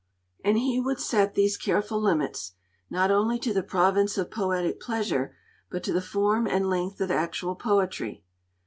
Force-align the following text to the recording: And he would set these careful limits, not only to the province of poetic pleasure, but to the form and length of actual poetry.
And 0.43 0.57
he 0.57 0.79
would 0.79 0.99
set 0.99 1.35
these 1.35 1.57
careful 1.57 2.01
limits, 2.01 2.53
not 2.89 3.11
only 3.11 3.37
to 3.37 3.53
the 3.53 3.61
province 3.61 4.17
of 4.17 4.31
poetic 4.31 4.79
pleasure, 4.81 5.35
but 5.69 5.83
to 5.83 5.93
the 5.93 6.01
form 6.01 6.47
and 6.47 6.67
length 6.67 7.01
of 7.01 7.11
actual 7.11 7.53
poetry. 7.55 8.23